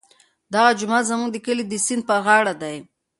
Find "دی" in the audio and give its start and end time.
2.61-2.77